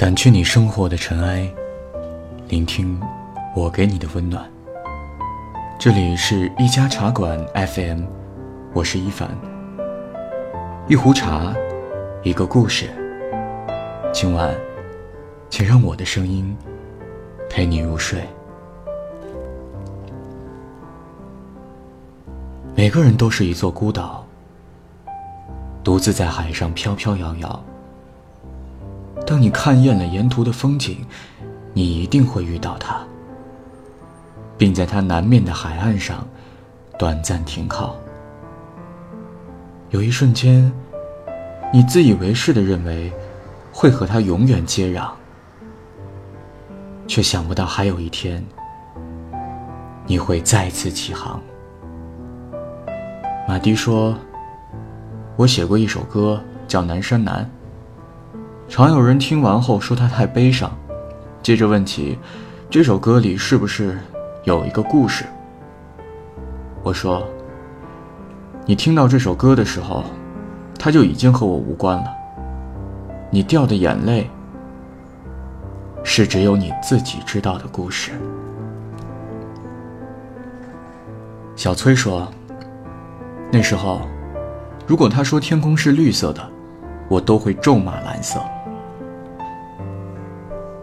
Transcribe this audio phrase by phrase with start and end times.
[0.00, 1.46] 掸去你生活的尘埃，
[2.48, 2.98] 聆听
[3.54, 4.50] 我给你的温暖。
[5.78, 8.04] 这里是一家茶馆 FM，
[8.72, 9.28] 我是一凡。
[10.88, 11.54] 一壶茶，
[12.22, 12.88] 一个故事。
[14.10, 14.54] 今晚，
[15.50, 16.56] 请让我的声音
[17.50, 18.26] 陪你入睡。
[22.74, 24.24] 每个人都是一座孤岛，
[25.84, 27.64] 独自在海上飘飘摇摇。
[29.30, 31.06] 当你看厌了沿途的风景，
[31.72, 32.98] 你一定会遇到它，
[34.58, 36.26] 并在它南面的海岸上
[36.98, 37.94] 短暂停靠。
[39.90, 40.72] 有一瞬间，
[41.72, 43.12] 你自以为是的认为
[43.72, 45.10] 会和它永远接壤，
[47.06, 48.44] 却想不到还有一天
[50.08, 51.40] 你会再次起航。
[53.46, 54.18] 马迪说
[55.38, 57.44] ：“我写过一首歌，叫《南山南》。”
[58.70, 60.70] 常有人听完后说他太悲伤，
[61.42, 62.16] 接着问起
[62.70, 63.98] 这首歌里是不是
[64.44, 65.24] 有一个故事。
[66.84, 67.26] 我说
[68.64, 70.04] ：“你听到这首歌的时候，
[70.78, 72.04] 它就已经和我无关了。
[73.28, 74.30] 你掉的眼泪，
[76.04, 78.12] 是只有你自己知道的故事。”
[81.56, 82.28] 小崔说
[83.50, 84.02] ：“那时候，
[84.86, 86.48] 如果他说天空是绿色的，
[87.08, 88.40] 我都会咒骂蓝色。”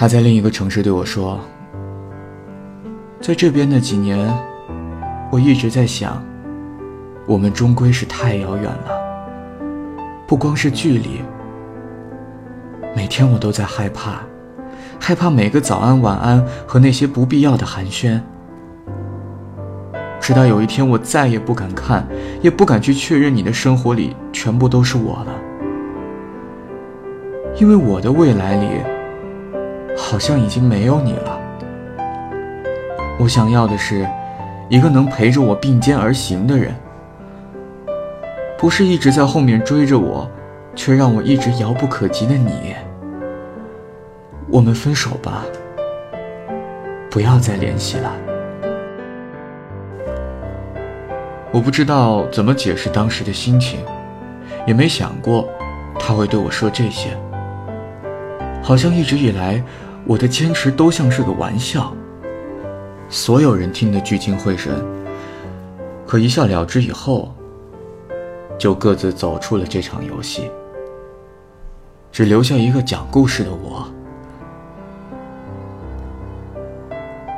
[0.00, 1.38] 他在另一个城市对我说
[3.20, 4.34] ：“在这边的几年，
[5.30, 6.24] 我一直在想，
[7.26, 8.98] 我们终归是太遥远了。
[10.26, 11.20] 不光是距离，
[12.96, 14.22] 每天我都在害怕，
[14.98, 18.18] 害怕每个早安、晚安和那些不必要的寒暄。
[20.18, 22.08] 直到有一天，我再也不敢看，
[22.40, 25.34] 也不敢去确认你的生活里全部都是我了，
[27.60, 28.66] 因为我的未来里。”
[30.00, 31.38] 好像已经没有你了。
[33.18, 34.08] 我想要的是，
[34.68, 36.74] 一个能陪着我并肩而行的人，
[38.58, 40.28] 不是一直在后面追着我，
[40.74, 42.74] 却让我一直遥不可及的你。
[44.48, 45.44] 我们分手吧，
[47.08, 48.12] 不要再联系了。
[51.52, 53.78] 我不知道怎么解释当时的心情，
[54.66, 55.48] 也没想过
[56.00, 57.10] 他会对我说这些。
[58.60, 59.62] 好像一直以来。
[60.06, 61.94] 我的坚持都像是个玩笑，
[63.08, 64.72] 所有人听得聚精会神。
[66.04, 67.32] 可一笑了之以后，
[68.58, 70.50] 就各自走出了这场游戏，
[72.10, 73.86] 只留下一个讲故事的我，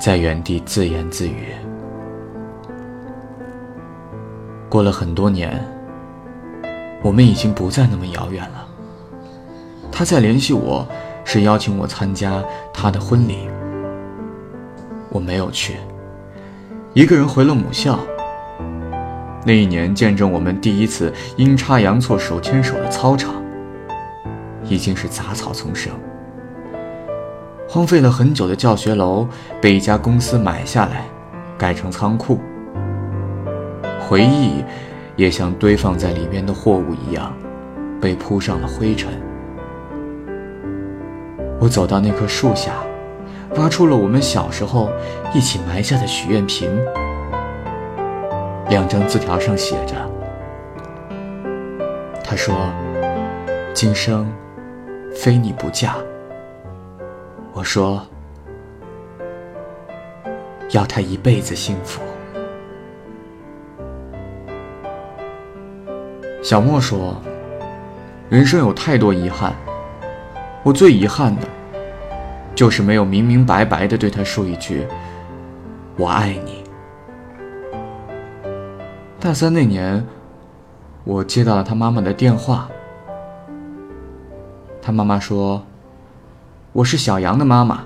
[0.00, 1.48] 在原地自言自语。
[4.70, 5.62] 过了很多年，
[7.02, 8.66] 我们已经不再那么遥远了。
[9.92, 10.88] 他在联系我。
[11.24, 12.42] 是邀请我参加
[12.72, 13.48] 他的婚礼，
[15.08, 15.76] 我没有去，
[16.92, 17.98] 一个人回了母校。
[19.44, 23.34] 那一年，见证我们第一次阴差阳错手牵手的操场，
[24.64, 25.92] 已经是杂草丛生。
[27.68, 29.26] 荒废了很久的教学楼
[29.60, 31.04] 被一家公司买下来，
[31.58, 32.38] 改成仓库。
[34.00, 34.64] 回忆
[35.16, 37.34] 也像堆放在里面的货物一样，
[38.00, 39.12] 被铺上了灰尘。
[41.64, 42.74] 我走到那棵树下，
[43.56, 44.90] 挖出了我们小时候
[45.32, 46.68] 一起埋下的许愿瓶。
[48.68, 49.94] 两张字条上写着
[52.22, 52.54] ：“他说，
[53.72, 54.30] 今生
[55.16, 55.96] 非你不嫁。”
[57.54, 58.06] 我说
[60.72, 62.02] ：“要他一辈子幸福。”
[66.44, 67.16] 小莫说
[68.28, 69.54] ：“人生有太多遗憾。”
[70.62, 71.42] 我最遗憾的，
[72.54, 74.86] 就是没有明明白白的对他说一句
[75.98, 76.62] “我爱你”。
[79.18, 80.06] 大三那年，
[81.02, 82.68] 我接到了他妈妈的电话。
[84.80, 85.64] 他妈妈说
[86.72, 87.84] ：“我是小杨的妈妈，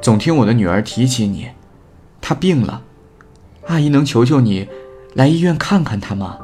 [0.00, 1.50] 总听我的女儿提起你，
[2.20, 2.82] 她病了，
[3.66, 4.68] 阿姨能求求你
[5.14, 6.38] 来医院看看她吗？”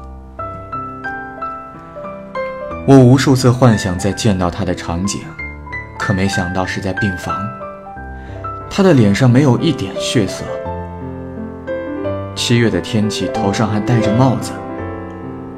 [2.87, 5.22] 我无数次幻想再见到她的场景。
[5.99, 7.37] 可没想到是在病房，
[8.70, 10.44] 他的脸上没有一点血色。
[12.35, 14.53] 七月的天气，头上还戴着帽子。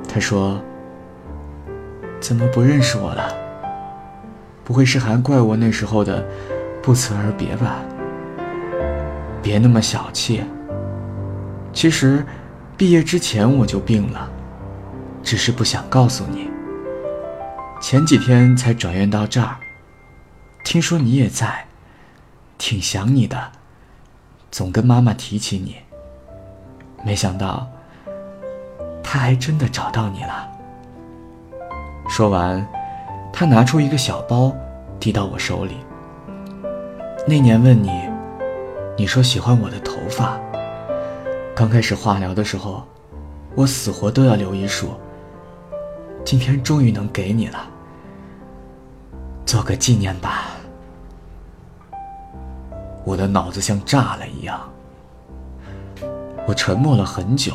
[0.09, 0.61] 他说
[2.21, 3.33] ：“怎么不认识我了？
[4.65, 6.25] 不会是还怪我那时候的
[6.83, 7.77] 不辞而别吧？
[9.43, 10.43] 别那么小气。
[11.73, 12.25] 其实，
[12.77, 14.31] 毕业之前我就病了，
[15.23, 16.51] 只是不想告诉你。
[17.81, 19.57] 前几天才转院到这儿。”
[20.65, 21.67] 听说你也在，
[22.61, 23.53] 挺想你的，
[24.51, 25.77] 总跟妈妈提起你。
[27.03, 27.67] 没想到，
[29.03, 30.47] 他还真的找到你了。”
[32.07, 32.65] 说完，
[33.33, 34.55] 他拿出一个小包，
[35.01, 35.79] 递到我手里。
[37.27, 37.91] 那年问你，
[38.95, 40.39] 你说喜欢我的头发。
[41.57, 42.85] 刚开始化疗的时候，
[43.55, 44.93] 我死活都要留一束。
[46.27, 47.67] 今天终于能给你了，
[49.47, 50.40] 做个纪念吧。
[53.05, 54.61] 我的脑子像炸了一样，
[56.47, 57.55] 我沉默了很久。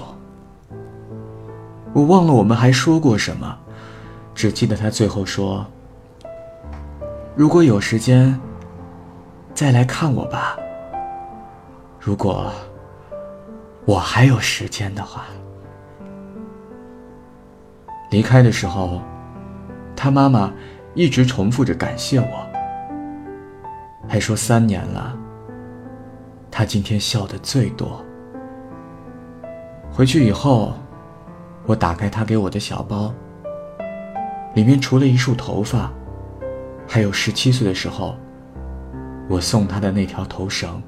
[1.93, 3.57] 我忘了我们还说过什么。
[4.33, 5.65] 只记得他最后说
[7.37, 8.37] ：“如果有时间，
[9.53, 10.57] 再来看我吧。
[11.99, 12.51] 如果
[13.85, 15.23] 我还有时间的话。”
[18.11, 19.01] 离开的时候，
[19.95, 20.51] 他妈妈
[20.93, 22.45] 一直重复着感谢我，
[24.05, 25.17] 还说三年了，
[26.57, 28.01] 他今天笑的最多。
[29.91, 30.73] 回去以后，
[31.65, 33.13] 我打开他给我的小包。
[34.53, 35.91] 里面除了一束头发，
[36.87, 38.15] 还有十七岁的时候，
[39.27, 40.81] 我送他的那条头绳。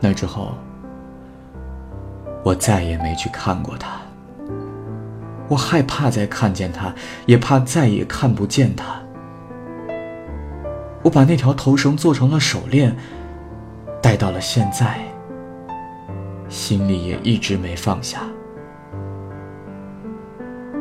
[0.00, 0.54] 那之后，
[2.42, 4.00] 我再也没去看过他。
[5.46, 6.92] 我害怕再看见他，
[7.24, 9.00] 也怕再也看不见他。
[11.04, 12.96] 我把那条头绳做成了手链，
[14.04, 14.98] 戴到了现在，
[16.50, 18.20] 心里也一直没放下。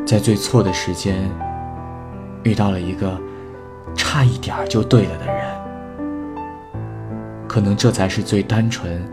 [0.06, 1.32] 在最错的时间，
[2.44, 3.18] 遇到了一个
[3.96, 5.46] 差一点儿就对了的人，
[7.48, 9.10] 可能这才是最单纯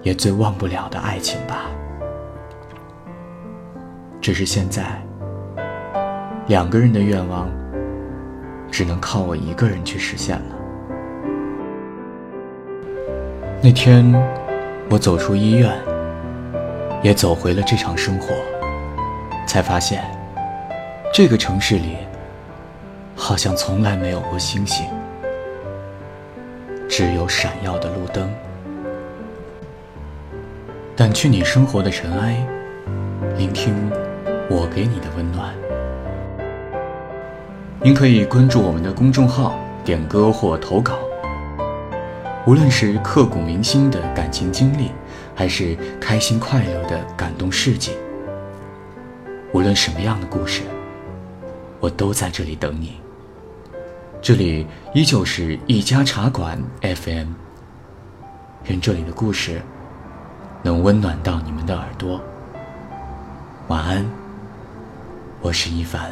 [0.00, 1.66] 也最忘不了的爱情吧。
[4.22, 5.02] 只是现在，
[6.46, 7.46] 两个人的愿望
[8.70, 10.57] 只能靠我一个人去实现了。
[13.60, 14.14] 那天，
[14.88, 15.76] 我走出医院，
[17.02, 18.28] 也走回了这场生活。
[19.48, 20.04] 才发现，
[21.12, 21.96] 这个城市里
[23.16, 24.86] 好像从来没有过星星，
[26.88, 28.30] 只有闪耀的路灯。
[30.96, 32.36] 掸去你生活的尘埃，
[33.36, 33.74] 聆听
[34.48, 35.52] 我给你的温暖。
[37.82, 40.98] 您可以关注我们的公众号，点歌或投稿。
[42.48, 44.90] 无论是刻骨铭心的感情经历，
[45.34, 47.92] 还是开心快乐的感动事迹。
[49.52, 50.62] 无论什么样的故事，
[51.78, 53.02] 我都在这里等你。
[54.22, 57.32] 这里依旧是一家茶馆 FM。
[58.64, 59.60] 愿这里的故事
[60.62, 62.18] 能温暖到你们的耳朵。
[63.66, 64.06] 晚安，
[65.42, 66.10] 我是一凡。